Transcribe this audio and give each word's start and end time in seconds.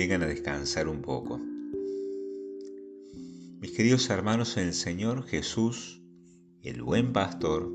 vengan 0.00 0.22
a 0.22 0.26
descansar 0.26 0.88
un 0.88 1.02
poco. 1.02 1.38
Mis 3.60 3.70
queridos 3.72 4.08
hermanos 4.08 4.56
el 4.56 4.72
Señor 4.72 5.24
Jesús, 5.24 6.00
el 6.62 6.80
buen 6.80 7.12
pastor, 7.12 7.70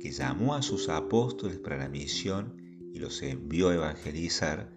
que 0.00 0.10
llamó 0.10 0.56
a 0.56 0.62
sus 0.62 0.88
apóstoles 0.88 1.58
para 1.58 1.78
la 1.78 1.88
misión 1.88 2.56
y 2.92 2.98
los 2.98 3.22
envió 3.22 3.68
a 3.68 3.74
evangelizar, 3.76 4.72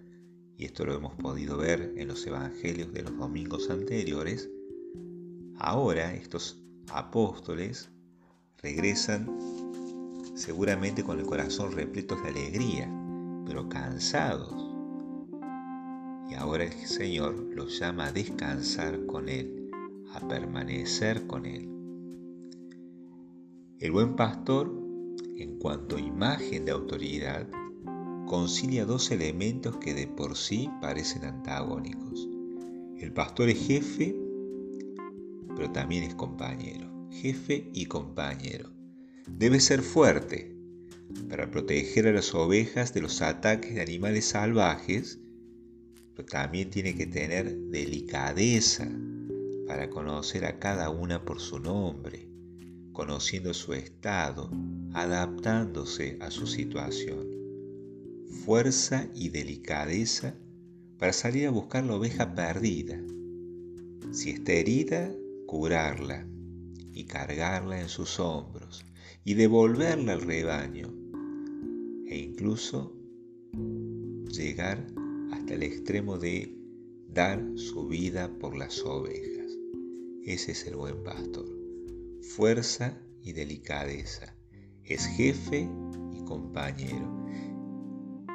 y 0.56 0.66
esto 0.66 0.86
lo 0.86 0.94
hemos 0.94 1.16
podido 1.16 1.58
ver 1.58 1.96
en 1.98 2.08
los 2.08 2.28
evangelios 2.28 2.94
de 2.94 3.02
los 3.02 3.18
domingos 3.18 3.72
anteriores, 3.72 4.48
ahora 5.58 6.14
estos 6.14 6.62
apóstoles 6.92 7.90
regresan 8.62 9.36
seguramente 10.36 11.04
con 11.04 11.20
el 11.20 11.26
corazón 11.26 11.72
repleto 11.72 12.16
de 12.18 12.30
alegría, 12.30 12.88
pero 13.48 13.68
cansados. 13.68 14.71
Y 16.32 16.36
ahora 16.36 16.64
el 16.64 16.72
Señor 16.88 17.36
los 17.54 17.78
llama 17.78 18.06
a 18.06 18.12
descansar 18.14 19.06
con 19.06 19.28
Él, 19.28 19.70
a 20.14 20.26
permanecer 20.30 21.28
con 21.28 21.46
Él. 21.46 21.68
El 23.80 23.92
buen 23.92 24.16
pastor, 24.16 24.72
en 25.36 25.60
cuanto 25.60 25.98
a 25.98 26.00
imagen 26.00 26.64
de 26.64 26.72
autoridad, 26.72 27.50
concilia 28.28 28.86
dos 28.86 29.12
elementos 29.12 29.76
que 29.76 29.94
de 29.94 30.08
por 30.08 30.38
sí 30.38 30.70
parecen 30.80 31.26
antagónicos. 31.26 32.30
El 32.98 33.12
pastor 33.12 33.50
es 33.50 33.68
jefe, 33.68 34.16
pero 35.54 35.70
también 35.74 36.06
es 36.06 36.16
compañero. 36.16 37.10
Jefe 37.12 37.70
y 37.74 37.88
compañero. 37.88 38.70
Debe 39.28 39.60
ser 39.60 39.82
fuerte 39.82 40.56
para 41.30 41.52
proteger 41.52 42.08
a 42.08 42.14
las 42.14 42.34
ovejas 42.34 42.94
de 42.94 43.02
los 43.02 43.22
ataques 43.22 43.76
de 43.76 43.82
animales 43.82 44.24
salvajes, 44.24 45.21
pero 46.16 46.28
también 46.28 46.70
tiene 46.70 46.96
que 46.96 47.08
tener 47.08 47.56
delicadeza 47.70 48.90
para 49.68 49.90
conocer 49.90 50.46
a 50.46 50.60
cada 50.60 50.90
una 50.90 51.24
por 51.24 51.40
su 51.40 51.60
nombre, 51.60 52.28
conociendo 52.92 53.54
su 53.54 53.74
estado, 53.74 54.52
adaptándose 54.94 56.18
a 56.20 56.30
su 56.32 56.48
situación 56.48 57.42
fuerza 58.32 59.08
y 59.14 59.30
delicadeza 59.30 60.36
para 60.98 61.14
salir 61.14 61.48
a 61.48 61.52
buscar 61.52 61.84
la 61.84 61.96
oveja 61.96 62.34
perdida. 62.34 63.00
Si 64.12 64.32
está 64.32 64.54
herida, 64.54 65.12
curarla 65.46 66.26
y 66.94 67.06
cargarla 67.06 67.82
en 67.82 67.90
sus 67.90 68.20
hombros 68.20 68.86
y 69.24 69.36
devolverla 69.36 70.14
al 70.14 70.22
rebaño 70.22 70.94
e 72.08 72.18
incluso 72.18 72.96
llegar 74.30 74.86
hasta 75.52 75.56
el 75.56 75.64
extremo 75.64 76.18
de 76.18 76.56
dar 77.10 77.44
su 77.56 77.88
vida 77.88 78.30
por 78.40 78.56
las 78.56 78.82
ovejas. 78.86 79.52
Ese 80.24 80.54
es 80.54 80.66
el 80.66 80.78
buen 80.78 81.04
pastor. 81.04 81.46
Fuerza 82.22 82.98
y 83.22 83.34
delicadeza. 83.34 84.34
Es 84.86 85.06
jefe 85.06 85.70
y 86.14 86.24
compañero 86.24 87.26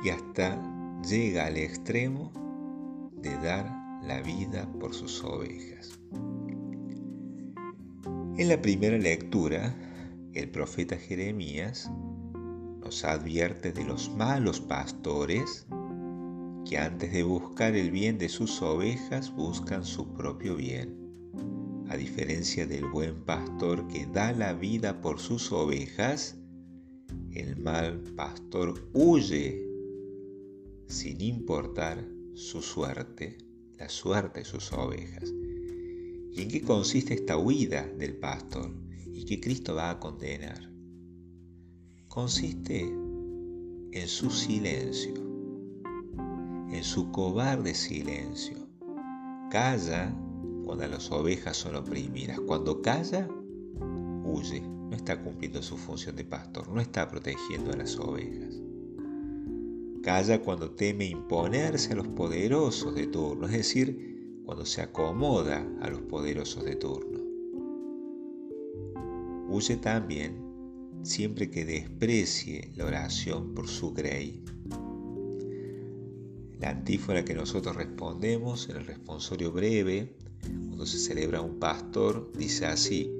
y 0.05 0.11
hasta 0.11 0.61
llega 1.08 1.47
al 1.47 1.56
extremo 1.56 2.33
de 3.17 3.30
dar 3.39 3.67
la 4.03 4.20
vida 4.20 4.70
por 4.78 4.92
sus 4.92 5.25
ovejas. 5.25 5.98
En 8.36 8.48
la 8.48 8.61
primera 8.61 8.98
lectura, 8.98 9.75
el 10.34 10.51
profeta 10.51 10.97
Jeremías 10.97 11.91
nos 12.80 13.05
advierte 13.05 13.73
de 13.73 13.84
los 13.84 14.11
malos 14.11 14.61
pastores 14.61 15.67
que 16.67 16.78
antes 16.78 17.12
de 17.12 17.22
buscar 17.22 17.77
el 17.77 17.92
bien 17.92 18.18
de 18.18 18.29
sus 18.29 18.61
ovejas 18.61 19.35
buscan 19.35 19.85
su 19.85 20.13
propio 20.13 20.57
bien, 20.57 20.96
a 21.89 21.96
diferencia 21.96 22.67
del 22.67 22.86
buen 22.86 23.24
pastor 23.24 23.86
que 23.86 24.07
da 24.07 24.33
la 24.33 24.52
vida 24.52 25.01
por 25.01 25.20
sus 25.20 25.52
ovejas, 25.52 26.36
el 27.33 27.57
mal 27.57 28.01
pastor 28.17 28.89
huye 28.92 29.64
sin 30.89 31.20
importar 31.20 32.05
su 32.35 32.61
suerte, 32.63 33.39
la 33.79 33.89
suerte 33.89 34.40
de 34.40 34.45
sus 34.45 34.73
ovejas. 34.73 35.33
¿Y 36.33 36.42
en 36.42 36.48
qué 36.48 36.63
consiste 36.63 37.14
esta 37.14 37.39
huida 37.39 37.86
del 37.96 38.17
pastor 38.17 38.73
y 39.13 39.24
que 39.24 39.40
Cristo 39.40 39.77
va 39.77 39.90
a 39.90 40.01
condenar? 40.01 40.69
Consiste 42.08 42.80
en 42.80 44.08
su 44.08 44.30
silencio, 44.30 45.26
en 46.70 46.84
su 46.84 47.10
cobarde 47.10 47.74
silencio. 47.74 48.56
Calla 49.50 50.14
cuando 50.64 50.86
las 50.88 51.10
ovejas 51.12 51.56
son 51.56 51.77
oprimidas. 51.77 52.40
Cuando 52.40 52.82
calla, 52.82 53.28
huye. 54.24 54.60
No 54.60 54.94
está 54.94 55.20
cumpliendo 55.20 55.62
su 55.62 55.77
función 55.77 56.14
de 56.14 56.24
pastor, 56.24 56.68
no 56.68 56.80
está 56.80 57.08
protegiendo 57.08 57.72
a 57.72 57.77
las 57.77 57.98
ovejas. 57.98 58.60
Calla 60.02 60.40
cuando 60.40 60.70
teme 60.70 61.06
imponerse 61.06 61.92
a 61.92 61.96
los 61.96 62.06
poderosos 62.06 62.94
de 62.94 63.08
turno, 63.08 63.46
es 63.46 63.52
decir, 63.52 64.40
cuando 64.44 64.64
se 64.64 64.83
acomoda 64.83 65.66
a 65.80 65.90
los 65.90 66.02
poderosos 66.02 66.64
de 66.64 66.77
turno. 66.77 67.18
Huye 69.48 69.77
también 69.77 70.46
siempre 71.02 71.50
que 71.50 71.64
desprecie 71.64 72.70
la 72.77 72.84
oración 72.84 73.54
por 73.54 73.66
su 73.66 73.92
grey. 73.92 74.44
La 76.58 76.70
antífona 76.70 77.24
que 77.24 77.34
nosotros 77.34 77.77
respondemos 77.77 78.68
en 78.70 78.77
el 78.77 78.86
responsorio 78.86 79.52
breve, 79.52 80.17
cuando 80.40 80.86
se 80.86 80.98
celebra 80.98 81.42
un 81.42 81.58
pastor, 81.58 82.33
dice 82.36 82.67
así, 82.67 83.11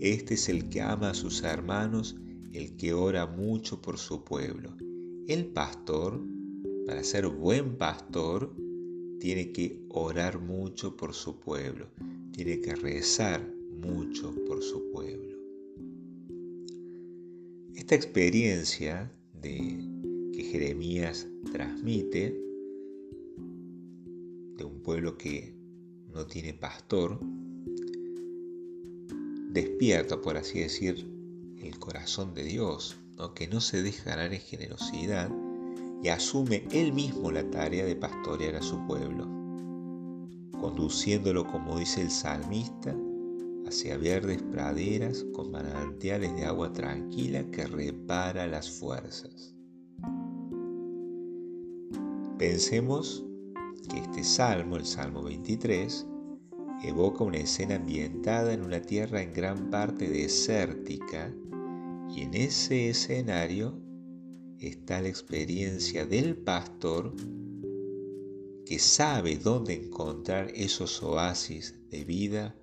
este 0.00 0.34
es 0.34 0.48
el 0.48 0.68
que 0.68 0.82
ama 0.82 1.10
a 1.10 1.14
sus 1.14 1.42
hermanos, 1.42 2.16
el 2.52 2.76
que 2.76 2.92
ora 2.92 3.26
mucho 3.26 3.80
por 3.80 3.96
su 3.96 4.22
pueblo. 4.22 4.76
El 5.26 5.46
pastor, 5.46 6.22
para 6.86 7.02
ser 7.02 7.26
buen 7.28 7.76
pastor, 7.76 8.54
tiene 9.18 9.52
que 9.52 9.80
orar 9.88 10.38
mucho 10.40 10.96
por 10.96 11.14
su 11.14 11.40
pueblo, 11.40 11.88
tiene 12.32 12.60
que 12.60 12.74
rezar 12.74 13.50
mucho 13.80 14.34
por 14.46 14.62
su 14.62 14.90
pueblo. 14.90 15.38
Esta 17.74 17.94
experiencia 17.94 19.10
de, 19.40 20.30
que 20.32 20.42
Jeremías 20.44 21.26
transmite 21.50 22.38
un 24.64 24.82
pueblo 24.82 25.16
que 25.16 25.54
no 26.12 26.26
tiene 26.26 26.54
pastor, 26.54 27.18
despierta, 29.50 30.20
por 30.20 30.36
así 30.36 30.60
decir, 30.60 31.06
el 31.62 31.78
corazón 31.78 32.34
de 32.34 32.44
Dios, 32.44 32.96
que 33.34 33.46
no 33.48 33.60
se 33.60 33.82
deja 33.82 34.10
ganar 34.10 34.32
en 34.32 34.40
generosidad 34.40 35.30
y 36.02 36.08
asume 36.08 36.64
él 36.70 36.92
mismo 36.92 37.30
la 37.30 37.48
tarea 37.50 37.84
de 37.84 37.96
pastorear 37.96 38.56
a 38.56 38.62
su 38.62 38.84
pueblo, 38.86 39.24
conduciéndolo, 40.60 41.46
como 41.46 41.78
dice 41.78 42.02
el 42.02 42.10
salmista, 42.10 42.94
hacia 43.66 43.96
verdes 43.96 44.42
praderas 44.42 45.24
con 45.32 45.50
manantiales 45.50 46.34
de 46.36 46.44
agua 46.44 46.72
tranquila 46.72 47.44
que 47.50 47.66
repara 47.66 48.46
las 48.46 48.70
fuerzas. 48.70 49.54
Pensemos 52.38 53.24
que 53.88 53.98
este 53.98 54.24
salmo, 54.24 54.76
el 54.76 54.86
Salmo 54.86 55.22
23, 55.22 56.06
evoca 56.82 57.24
una 57.24 57.38
escena 57.38 57.76
ambientada 57.76 58.52
en 58.52 58.62
una 58.62 58.80
tierra 58.80 59.22
en 59.22 59.32
gran 59.32 59.70
parte 59.70 60.08
desértica 60.08 61.32
y 62.14 62.22
en 62.22 62.34
ese 62.34 62.90
escenario 62.90 63.80
está 64.58 65.00
la 65.00 65.08
experiencia 65.08 66.06
del 66.06 66.36
pastor 66.36 67.14
que 68.66 68.78
sabe 68.78 69.36
dónde 69.36 69.74
encontrar 69.74 70.50
esos 70.54 71.02
oasis 71.02 71.74
de 71.90 72.04
vida 72.04 72.54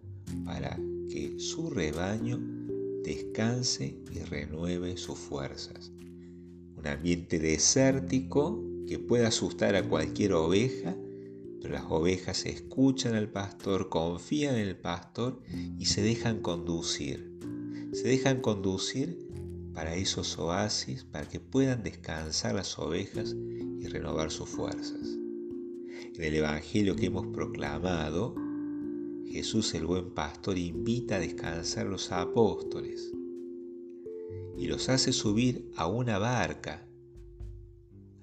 para 0.45 0.79
que 1.09 1.39
su 1.39 1.69
rebaño 1.69 2.39
descanse 3.03 3.97
y 4.11 4.19
renueve 4.19 4.97
sus 4.97 5.17
fuerzas. 5.17 5.91
Un 6.75 6.87
ambiente 6.87 7.39
desértico 7.39 8.63
que 8.87 8.97
puede 8.99 9.25
asustar 9.25 9.75
a 9.75 9.87
cualquier 9.87 10.33
oveja, 10.33 10.95
pero 11.61 11.75
las 11.75 11.85
ovejas 11.89 12.45
escuchan 12.45 13.13
al 13.13 13.29
pastor, 13.29 13.89
confían 13.89 14.55
en 14.55 14.67
el 14.67 14.77
pastor 14.77 15.41
y 15.77 15.85
se 15.85 16.01
dejan 16.01 16.41
conducir. 16.41 17.39
Se 17.93 18.07
dejan 18.07 18.41
conducir 18.41 19.27
para 19.73 19.95
esos 19.95 20.37
oasis, 20.39 21.03
para 21.03 21.27
que 21.29 21.39
puedan 21.39 21.83
descansar 21.83 22.55
las 22.55 22.77
ovejas 22.79 23.35
y 23.79 23.87
renovar 23.87 24.31
sus 24.31 24.49
fuerzas. 24.49 25.01
En 26.15 26.23
el 26.23 26.35
Evangelio 26.35 26.95
que 26.95 27.05
hemos 27.05 27.27
proclamado, 27.27 28.35
Jesús 29.27 29.73
el 29.75 29.85
buen 29.85 30.13
pastor 30.13 30.57
invita 30.57 31.15
a 31.15 31.19
descansar 31.19 31.87
a 31.87 31.89
los 31.89 32.11
apóstoles 32.11 33.11
y 34.57 34.67
los 34.67 34.89
hace 34.89 35.13
subir 35.13 35.71
a 35.75 35.87
una 35.87 36.17
barca. 36.17 36.87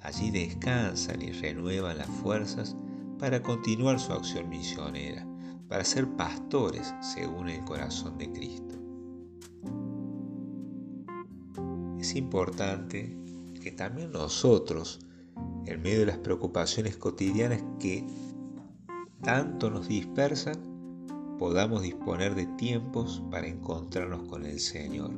Allí 0.00 0.30
descansan 0.30 1.22
y 1.22 1.32
renuevan 1.32 1.98
las 1.98 2.08
fuerzas 2.08 2.76
para 3.18 3.42
continuar 3.42 3.98
su 3.98 4.12
acción 4.12 4.48
misionera, 4.48 5.26
para 5.68 5.84
ser 5.84 6.08
pastores 6.16 6.94
según 7.00 7.48
el 7.48 7.64
corazón 7.64 8.16
de 8.18 8.30
Cristo. 8.32 8.74
Es 12.00 12.14
importante 12.14 13.16
que 13.60 13.72
también 13.72 14.12
nosotros, 14.12 15.00
en 15.66 15.82
medio 15.82 16.00
de 16.00 16.06
las 16.06 16.18
preocupaciones 16.18 16.96
cotidianas 16.96 17.62
que 17.80 18.06
tanto 19.22 19.68
nos 19.68 19.88
dispersan, 19.88 20.56
podamos 21.38 21.82
disponer 21.82 22.34
de 22.34 22.46
tiempos 22.46 23.22
para 23.30 23.48
encontrarnos 23.48 24.28
con 24.28 24.46
el 24.46 24.60
Señor. 24.60 25.10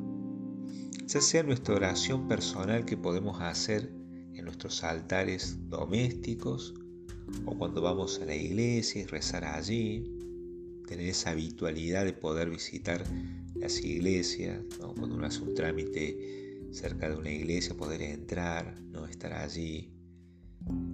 Ya 1.06 1.20
sea 1.20 1.42
nuestra 1.42 1.74
oración 1.74 2.28
personal 2.28 2.84
que 2.84 2.96
podemos 2.96 3.40
hacer 3.40 3.92
en 4.32 4.44
nuestros 4.44 4.84
altares 4.84 5.58
domésticos 5.68 6.74
o 7.44 7.56
cuando 7.56 7.82
vamos 7.82 8.20
a 8.20 8.26
la 8.26 8.34
iglesia 8.34 9.02
y 9.02 9.04
rezar 9.06 9.44
allí, 9.44 10.04
tener 10.86 11.06
esa 11.06 11.30
habitualidad 11.30 12.04
de 12.04 12.12
poder 12.12 12.50
visitar 12.50 13.04
las 13.54 13.82
iglesias, 13.84 14.60
cuando 14.78 15.16
uno 15.16 15.26
hace 15.26 15.42
un 15.42 15.54
trámite 15.54 16.66
cerca 16.72 17.08
de 17.08 17.16
una 17.16 17.30
iglesia, 17.30 17.76
poder 17.76 18.02
entrar, 18.02 18.80
no 18.82 19.06
estar 19.06 19.32
allí. 19.32 19.90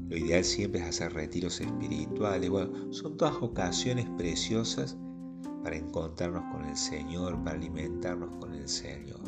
Lo 0.08 0.16
ideal 0.16 0.44
siempre 0.44 0.80
es 0.80 0.86
hacer 0.86 1.12
retiros 1.12 1.60
espirituales. 1.60 2.50
Bueno, 2.50 2.92
son 2.92 3.16
todas 3.16 3.36
ocasiones 3.40 4.06
preciosas 4.16 4.96
para 5.62 5.76
encontrarnos 5.76 6.44
con 6.52 6.64
el 6.64 6.76
Señor, 6.76 7.42
para 7.42 7.56
alimentarnos 7.56 8.36
con 8.36 8.54
el 8.54 8.68
Señor. 8.68 9.20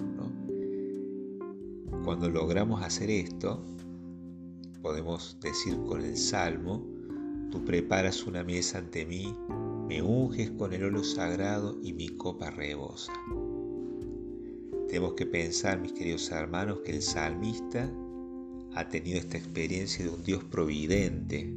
Cuando 2.04 2.30
logramos 2.30 2.82
hacer 2.82 3.10
esto, 3.10 3.64
podemos 4.82 5.38
decir 5.40 5.76
con 5.86 6.02
el 6.02 6.16
Salmo, 6.16 6.97
tú 7.50 7.64
preparas 7.64 8.26
una 8.26 8.44
mesa 8.44 8.78
ante 8.78 9.06
mí, 9.06 9.34
me 9.88 10.02
unges 10.02 10.50
con 10.50 10.72
el 10.72 10.84
óleo 10.84 11.02
sagrado 11.02 11.78
y 11.82 11.92
mi 11.92 12.08
copa 12.08 12.50
rebosa. 12.50 13.12
Tenemos 14.88 15.14
que 15.14 15.26
pensar, 15.26 15.80
mis 15.80 15.92
queridos 15.92 16.30
hermanos, 16.30 16.80
que 16.84 16.92
el 16.92 17.02
salmista 17.02 17.90
ha 18.74 18.88
tenido 18.88 19.18
esta 19.18 19.38
experiencia 19.38 20.04
de 20.04 20.10
un 20.10 20.22
Dios 20.22 20.44
providente, 20.44 21.54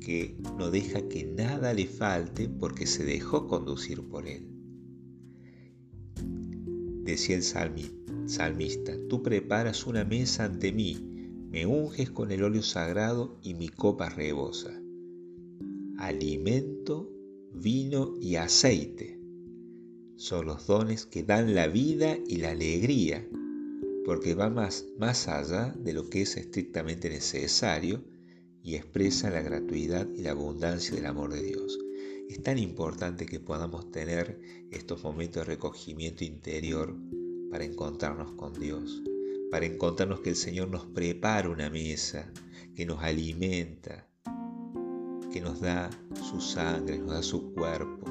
que 0.00 0.36
no 0.56 0.70
deja 0.70 1.08
que 1.08 1.24
nada 1.24 1.74
le 1.74 1.86
falte 1.86 2.48
porque 2.48 2.86
se 2.86 3.04
dejó 3.04 3.46
conducir 3.46 4.02
por 4.02 4.26
él. 4.26 4.46
Decía 7.04 7.36
el 7.36 7.42
salmista, 7.42 8.92
tú 9.08 9.22
preparas 9.22 9.86
una 9.86 10.04
mesa 10.04 10.44
ante 10.44 10.72
mí, 10.72 10.96
me 11.50 11.66
unges 11.66 12.10
con 12.10 12.30
el 12.30 12.44
óleo 12.44 12.62
sagrado 12.62 13.38
y 13.42 13.54
mi 13.54 13.68
copa 13.68 14.08
rebosa. 14.08 14.80
Alimento, 16.00 17.12
vino 17.52 18.16
y 18.20 18.36
aceite 18.36 19.20
son 20.20 20.44
los 20.44 20.66
dones 20.66 21.06
que 21.06 21.22
dan 21.22 21.54
la 21.54 21.66
vida 21.66 22.18
y 22.26 22.36
la 22.36 22.50
alegría, 22.50 23.26
porque 24.04 24.34
va 24.34 24.50
más, 24.50 24.84
más 24.98 25.28
allá 25.28 25.74
de 25.78 25.94
lo 25.94 26.10
que 26.10 26.20
es 26.20 26.36
estrictamente 26.36 27.08
necesario 27.08 28.04
y 28.62 28.74
expresa 28.74 29.30
la 29.30 29.40
gratuidad 29.40 30.06
y 30.14 30.20
la 30.20 30.32
abundancia 30.32 30.94
del 30.94 31.06
amor 31.06 31.32
de 31.32 31.42
Dios. 31.42 31.78
Es 32.28 32.42
tan 32.42 32.58
importante 32.58 33.24
que 33.24 33.40
podamos 33.40 33.90
tener 33.90 34.38
estos 34.70 35.02
momentos 35.04 35.46
de 35.46 35.54
recogimiento 35.54 36.22
interior 36.22 36.94
para 37.50 37.64
encontrarnos 37.64 38.32
con 38.32 38.52
Dios, 38.52 39.02
para 39.50 39.64
encontrarnos 39.64 40.20
que 40.20 40.28
el 40.28 40.36
Señor 40.36 40.68
nos 40.68 40.84
prepara 40.84 41.48
una 41.48 41.70
mesa, 41.70 42.30
que 42.74 42.84
nos 42.84 43.02
alimenta, 43.02 44.09
que 45.32 45.40
nos 45.40 45.60
da 45.60 45.90
su 46.14 46.40
sangre, 46.40 46.98
nos 46.98 47.10
da 47.10 47.22
su 47.22 47.52
cuerpo, 47.52 48.08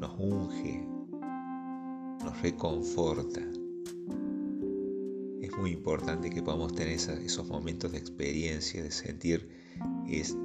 nos 0.00 0.18
unge, 0.18 0.86
nos 2.24 2.42
reconforta 2.42 3.40
muy 5.56 5.72
importante 5.72 6.30
que 6.30 6.42
podamos 6.42 6.74
tener 6.74 6.94
esos 6.94 7.48
momentos 7.48 7.92
de 7.92 7.98
experiencia, 7.98 8.82
de 8.82 8.90
sentir, 8.90 9.48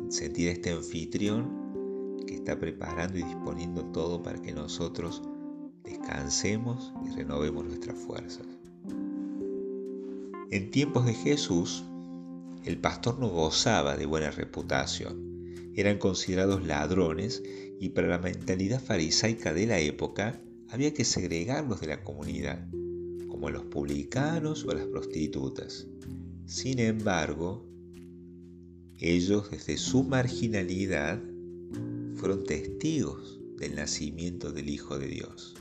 sentir 0.10 0.50
este 0.50 0.72
anfitrión 0.72 2.16
que 2.28 2.36
está 2.36 2.60
preparando 2.60 3.18
y 3.18 3.24
disponiendo 3.24 3.86
todo 3.86 4.22
para 4.22 4.42
que 4.42 4.54
nosotros 4.54 5.24
descansemos 5.84 6.94
y 7.06 7.16
renovemos 7.16 7.66
nuestras 7.66 7.98
fuerzas. 7.98 8.46
En 10.52 10.72
tiempos 10.72 11.06
de 11.06 11.14
Jesús, 11.14 11.84
el 12.68 12.78
pastor 12.80 13.18
no 13.18 13.30
gozaba 13.30 13.96
de 13.96 14.06
buena 14.06 14.30
reputación. 14.30 15.72
Eran 15.74 16.00
considerados 16.00 16.66
ladrones 16.66 17.42
y 17.80 17.90
para 17.90 18.10
la 18.10 18.18
mentalidad 18.18 18.82
farisaica 18.82 19.54
de 19.54 19.68
la 19.68 19.80
época 19.80 20.42
había 20.68 20.94
que 20.94 21.06
segregarlos 21.06 21.80
de 21.80 21.88
la 21.88 22.04
comunidad 22.04 22.68
como 23.30 23.50
los 23.50 23.64
publicanos 23.66 24.66
o 24.66 24.74
las 24.74 24.86
prostitutas. 24.88 25.88
Sin 26.46 26.80
embargo, 26.80 27.66
ellos 28.98 29.50
desde 29.50 29.78
su 29.78 30.04
marginalidad 30.04 31.22
fueron 32.16 32.44
testigos 32.44 33.40
del 33.56 33.76
nacimiento 33.76 34.52
del 34.52 34.68
Hijo 34.70 35.00
de 35.00 35.08
Dios. 35.08 35.56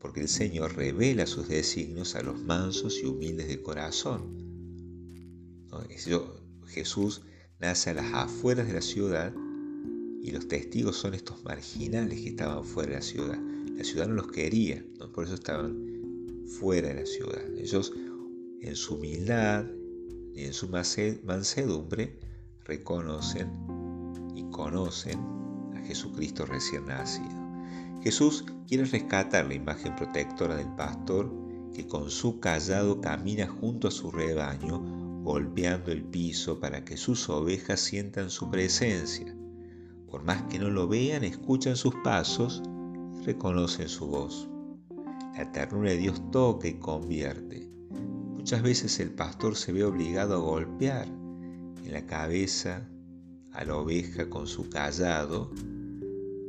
Porque 0.00 0.20
el 0.20 0.28
Señor 0.28 0.74
revela 0.76 1.26
sus 1.26 1.46
designios 1.46 2.16
a 2.16 2.22
los 2.22 2.40
mansos 2.40 3.00
y 3.00 3.06
humildes 3.06 3.46
de 3.46 3.62
corazón. 3.62 4.53
Jesús 6.66 7.22
nace 7.60 7.90
a 7.90 7.94
las 7.94 8.12
afueras 8.12 8.66
de 8.66 8.74
la 8.74 8.82
ciudad 8.82 9.32
y 10.22 10.30
los 10.30 10.48
testigos 10.48 10.96
son 10.96 11.14
estos 11.14 11.44
marginales 11.44 12.20
que 12.20 12.30
estaban 12.30 12.64
fuera 12.64 12.90
de 12.90 12.96
la 12.96 13.02
ciudad. 13.02 13.38
La 13.76 13.84
ciudad 13.84 14.06
no 14.08 14.14
los 14.14 14.28
quería, 14.28 14.84
por 15.14 15.24
eso 15.24 15.34
estaban 15.34 15.76
fuera 16.58 16.88
de 16.88 16.94
la 16.94 17.06
ciudad. 17.06 17.42
Ellos 17.58 17.92
en 18.60 18.76
su 18.76 18.94
humildad 18.94 19.66
y 20.34 20.44
en 20.44 20.52
su 20.52 20.68
mansedumbre 20.68 22.18
reconocen 22.64 23.50
y 24.34 24.44
conocen 24.50 25.20
a 25.74 25.80
Jesucristo 25.86 26.46
recién 26.46 26.86
nacido. 26.86 27.44
Jesús 28.02 28.44
quiere 28.66 28.84
rescatar 28.84 29.46
la 29.46 29.54
imagen 29.54 29.94
protectora 29.96 30.56
del 30.56 30.74
pastor 30.76 31.30
que 31.74 31.86
con 31.86 32.10
su 32.10 32.40
callado 32.40 33.00
camina 33.00 33.46
junto 33.46 33.88
a 33.88 33.90
su 33.90 34.10
rebaño, 34.10 35.03
golpeando 35.24 35.90
el 35.90 36.04
piso 36.04 36.60
para 36.60 36.84
que 36.84 36.98
sus 36.98 37.30
ovejas 37.30 37.80
sientan 37.80 38.28
su 38.28 38.50
presencia. 38.50 39.34
Por 40.06 40.22
más 40.22 40.42
que 40.44 40.58
no 40.58 40.68
lo 40.68 40.86
vean, 40.86 41.24
escuchan 41.24 41.76
sus 41.76 41.94
pasos 42.04 42.62
y 43.18 43.24
reconocen 43.24 43.88
su 43.88 44.06
voz. 44.06 44.48
La 45.34 45.50
ternura 45.50 45.90
de 45.90 45.96
Dios 45.96 46.30
toca 46.30 46.68
y 46.68 46.74
convierte. 46.74 47.70
Muchas 48.36 48.62
veces 48.62 49.00
el 49.00 49.12
pastor 49.12 49.56
se 49.56 49.72
ve 49.72 49.82
obligado 49.82 50.34
a 50.34 50.38
golpear 50.38 51.08
en 51.08 51.90
la 51.90 52.04
cabeza 52.04 52.86
a 53.52 53.64
la 53.64 53.76
oveja 53.76 54.28
con 54.28 54.46
su 54.46 54.68
callado 54.68 55.50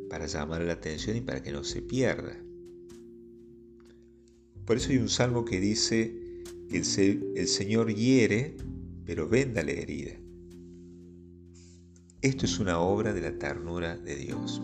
para 0.10 0.26
llamar 0.26 0.62
la 0.64 0.74
atención 0.74 1.16
y 1.16 1.22
para 1.22 1.42
que 1.42 1.54
no 1.54 1.64
se 1.64 1.82
pierda. 1.82 2.36
Por 4.66 4.76
eso 4.78 4.92
hay 4.92 4.98
un 4.98 5.10
salmo 5.10 5.46
que 5.46 5.62
dice 5.62 6.25
que 6.70 6.78
el, 6.78 7.48
Señor 7.48 7.94
hiere, 7.94 8.58
pero 9.06 9.28
venda 9.28 9.64
la 9.64 9.72
herida. 9.72 10.14
Esto 12.22 12.46
es 12.46 12.60
una 12.60 12.80
obra 12.80 13.14
de 13.14 13.22
la 13.22 13.38
ternura 13.38 13.98
de 13.98 14.16
Dios. 14.16 14.62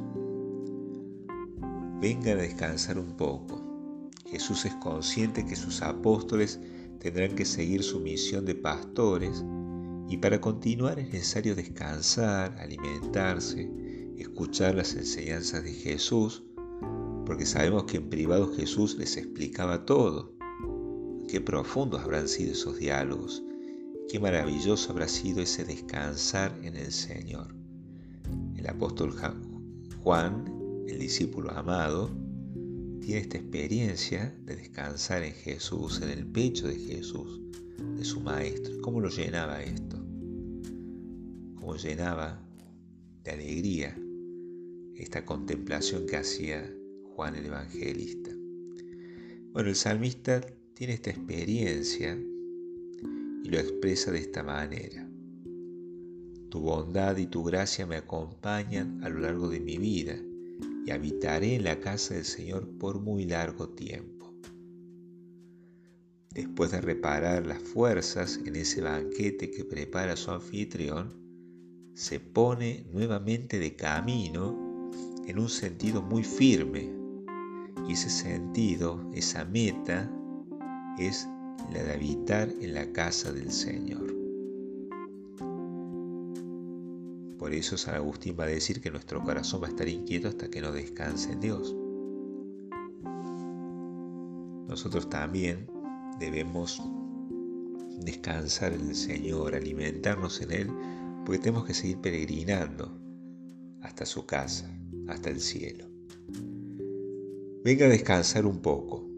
Vengan 2.02 2.40
a 2.40 2.42
descansar 2.42 2.98
un 2.98 3.16
poco. 3.16 4.10
Jesús 4.26 4.66
es 4.66 4.74
consciente 4.76 5.46
que 5.46 5.56
sus 5.56 5.82
apóstoles 5.82 6.60
tendrán 7.00 7.36
que 7.36 7.46
seguir 7.46 7.84
su 7.84 8.00
misión 8.00 8.46
de 8.46 8.56
pastores 8.56 9.44
y 10.12 10.18
para 10.18 10.42
continuar 10.42 11.00
es 11.00 11.06
necesario 11.14 11.56
descansar, 11.56 12.58
alimentarse, 12.60 13.72
escuchar 14.18 14.76
las 14.76 14.94
enseñanzas 14.96 15.64
de 15.64 15.72
Jesús, 15.72 16.44
porque 17.26 17.46
sabemos 17.46 17.86
que 17.86 17.98
en 17.98 18.10
privado 18.10 18.52
Jesús 18.54 18.98
les 18.98 19.16
explicaba 19.16 19.86
todo. 19.86 20.34
Qué 21.32 21.40
profundos 21.40 22.02
habrán 22.02 22.28
sido 22.28 22.52
esos 22.52 22.78
diálogos, 22.78 23.42
qué 24.10 24.20
maravilloso 24.20 24.92
habrá 24.92 25.08
sido 25.08 25.40
ese 25.42 25.64
descansar 25.64 26.54
en 26.62 26.76
el 26.76 26.92
Señor. 26.92 27.56
El 28.58 28.68
apóstol 28.68 29.16
Juan, 30.04 30.84
el 30.90 31.00
discípulo 31.00 31.50
amado, 31.52 32.12
tiene 33.00 33.22
esta 33.22 33.38
experiencia 33.38 34.36
de 34.44 34.58
descansar 34.58 35.24
en 35.24 35.32
Jesús, 35.32 36.02
en 36.02 36.10
el 36.10 36.28
pecho 36.28 36.68
de 36.68 36.76
Jesús, 36.76 37.40
de 37.96 38.04
su 38.04 38.20
Maestro. 38.20 38.82
¿Cómo 38.82 39.00
lo 39.00 39.08
llenaba 39.08 39.64
esto? 39.64 40.06
¿Cómo 41.56 41.78
llenaba 41.78 42.46
de 43.24 43.32
alegría 43.32 43.98
esta 44.96 45.24
contemplación 45.24 46.06
que 46.08 46.18
hacía 46.18 46.70
Juan 47.16 47.38
el 47.38 47.46
Evangelista? 47.46 48.32
Bueno, 49.54 49.70
el 49.70 49.76
salmista 49.78 50.42
tiene 50.82 50.96
esta 50.96 51.12
experiencia 51.12 52.18
y 53.44 53.50
lo 53.50 53.60
expresa 53.60 54.10
de 54.10 54.18
esta 54.18 54.42
manera. 54.42 55.08
Tu 56.50 56.60
bondad 56.60 57.18
y 57.18 57.28
tu 57.28 57.44
gracia 57.44 57.86
me 57.86 57.98
acompañan 57.98 59.00
a 59.04 59.10
lo 59.10 59.20
largo 59.20 59.48
de 59.48 59.60
mi 59.60 59.78
vida 59.78 60.18
y 60.84 60.90
habitaré 60.90 61.54
en 61.54 61.66
la 61.66 61.80
casa 61.80 62.16
del 62.16 62.26
Señor 62.26 62.68
por 62.80 63.00
muy 63.00 63.26
largo 63.26 63.70
tiempo. 63.70 64.34
Después 66.32 66.72
de 66.72 66.82
reparar 66.82 67.46
las 67.46 67.62
fuerzas 67.62 68.40
en 68.44 68.56
ese 68.56 68.82
banquete 68.82 69.52
que 69.52 69.64
prepara 69.64 70.16
su 70.16 70.32
anfitrión, 70.32 71.14
se 71.94 72.20
pone 72.20 72.88
nuevamente 72.92 73.60
de 73.60 73.76
camino 73.76 74.90
en 75.28 75.38
un 75.38 75.50
sentido 75.50 76.02
muy 76.02 76.24
firme. 76.24 76.92
Y 77.88 77.94
ese 77.94 78.10
sentido, 78.10 79.12
esa 79.14 79.46
meta, 79.46 80.12
es 80.98 81.28
la 81.74 81.84
de 81.84 81.94
habitar 81.94 82.50
en 82.60 82.74
la 82.74 82.92
casa 82.92 83.32
del 83.32 83.52
Señor. 83.52 84.16
Por 87.38 87.54
eso 87.54 87.78
San 87.78 87.96
Agustín 87.96 88.36
va 88.40 88.44
a 88.44 88.48
decir 88.48 88.82
que 88.82 88.92
nuestro 88.92 89.24
corazón 89.24 89.64
va 89.64 89.68
a 89.68 89.72
estar 89.72 89.88
inquieto 89.88 90.28
hasta 90.28 90.50
que 90.50 90.62
no 90.62 90.72
descanse 90.72 91.32
en 91.32 91.40
Dios. 91.40 91.76
Nosotros 94.68 95.10
también 95.10 95.68
debemos 96.20 96.82
descansar 98.00 98.74
en 98.74 98.90
el 98.90 98.96
Señor, 98.96 99.56
alimentarnos 99.56 100.42
en 100.42 100.52
Él, 100.52 100.72
porque 101.26 101.40
tenemos 101.40 101.66
que 101.66 101.74
seguir 101.74 101.98
peregrinando 101.98 102.98
hasta 103.82 104.06
su 104.06 104.26
casa, 104.26 104.70
hasta 105.08 105.30
el 105.30 105.40
cielo. 105.40 105.86
Venga 107.64 107.86
a 107.86 107.90
descansar 107.90 108.46
un 108.46 108.60
poco. 108.62 109.11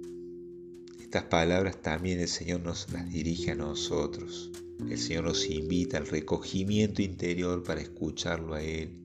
Estas 1.13 1.29
palabras 1.29 1.79
también 1.79 2.19
el 2.19 2.27
Señor 2.27 2.61
nos 2.61 2.91
las 2.91 3.07
dirige 3.07 3.51
a 3.51 3.55
nosotros. 3.55 4.49
El 4.89 4.97
Señor 4.97 5.25
nos 5.25 5.47
invita 5.47 5.97
al 5.97 6.07
recogimiento 6.07 7.03
interior 7.03 7.61
para 7.61 7.81
escucharlo 7.81 8.55
a 8.55 8.63
Él, 8.63 8.99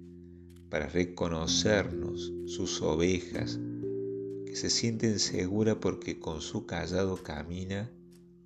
para 0.70 0.86
reconocernos 0.86 2.32
sus 2.46 2.80
ovejas, 2.80 3.60
que 4.46 4.56
se 4.56 4.70
sienten 4.70 5.18
seguras 5.18 5.76
porque 5.82 6.18
con 6.18 6.40
su 6.40 6.64
callado 6.64 7.22
camina 7.22 7.92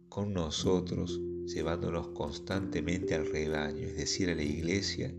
con 0.09 0.35
nosotros, 0.35 1.21
llevándonos 1.47 2.09
constantemente 2.09 3.15
al 3.15 3.31
rebaño, 3.31 3.87
es 3.87 3.97
decir, 3.97 4.29
a 4.29 4.35
la 4.35 4.43
iglesia, 4.43 5.15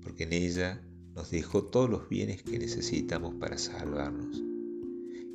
porque 0.00 0.22
en 0.22 0.32
ella 0.32 0.82
nos 1.14 1.30
dejó 1.30 1.64
todos 1.64 1.90
los 1.90 2.08
bienes 2.08 2.42
que 2.42 2.58
necesitamos 2.58 3.34
para 3.34 3.58
salvarnos. 3.58 4.53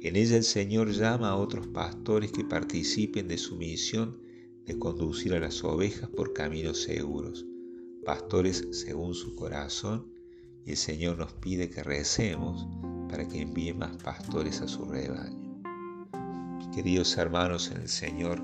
En 0.01 0.15
ella 0.15 0.37
el 0.37 0.43
Señor 0.43 0.91
llama 0.91 1.29
a 1.29 1.35
otros 1.35 1.67
pastores 1.67 2.31
que 2.31 2.45
participen 2.45 3.27
de 3.27 3.37
su 3.37 3.57
misión 3.57 4.17
de 4.65 4.79
conducir 4.79 5.33
a 5.33 5.39
las 5.39 5.61
ovejas 5.63 6.09
por 6.09 6.31
caminos 6.31 6.83
seguros, 6.83 7.45
pastores 8.05 8.65
según 8.71 9.13
su 9.13 9.35
corazón, 9.35 10.13
y 10.65 10.71
el 10.71 10.77
Señor 10.77 11.17
nos 11.17 11.33
pide 11.33 11.69
que 11.69 11.83
recemos 11.83 12.65
para 13.09 13.27
que 13.27 13.41
envíe 13.41 13.73
más 13.73 13.97
pastores 13.97 14.61
a 14.61 14.69
su 14.69 14.85
rebaño. 14.85 15.61
Queridos 16.73 17.17
hermanos 17.17 17.69
en 17.71 17.81
el 17.81 17.89
Señor, 17.89 18.41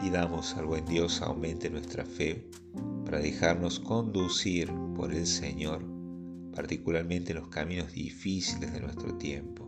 pidamos 0.00 0.54
al 0.54 0.66
buen 0.66 0.86
Dios 0.86 1.22
aumente 1.22 1.70
nuestra 1.70 2.04
fe 2.04 2.48
para 3.04 3.20
dejarnos 3.20 3.78
conducir 3.78 4.72
por 4.96 5.12
el 5.12 5.26
Señor, 5.26 5.84
particularmente 6.54 7.32
en 7.32 7.38
los 7.38 7.48
caminos 7.48 7.92
difíciles 7.92 8.72
de 8.72 8.80
nuestro 8.80 9.14
tiempo, 9.18 9.59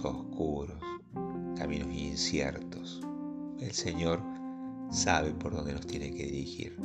oscuros, 0.00 0.78
caminos 1.56 1.92
inciertos. 1.92 3.00
El 3.60 3.72
Señor 3.72 4.20
sabe 4.90 5.32
por 5.32 5.54
dónde 5.54 5.72
nos 5.74 5.86
tiene 5.86 6.12
que 6.12 6.24
dirigir. 6.24 6.76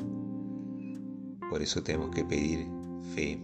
Por 1.49 1.61
eso 1.61 1.81
tenemos 1.81 2.13
que 2.13 2.25
pedir 2.25 2.67
fe 3.15 3.39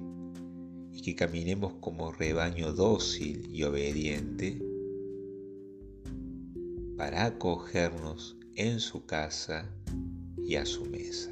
y 0.91 1.01
que 1.01 1.15
caminemos 1.15 1.73
como 1.79 2.11
rebaño 2.11 2.73
dócil 2.73 3.49
y 3.51 3.63
obediente 3.63 4.61
para 6.97 7.25
acogernos 7.25 8.37
en 8.55 8.79
su 8.79 9.05
casa 9.05 9.69
y 10.37 10.55
a 10.55 10.65
su 10.65 10.85
mesa. 10.85 11.31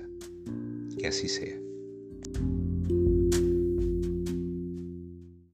Que 0.98 1.08
así 1.08 1.28
sea. 1.28 1.61